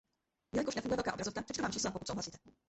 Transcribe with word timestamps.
Jelikož 0.53 0.75
nefunguje 0.75 0.97
velká 0.97 1.13
obrazovka, 1.13 1.41
přečtu 1.41 1.61
vám 1.63 1.71
čísla, 1.71 1.91
pokud 1.91 2.07
souhlasíte. 2.07 2.37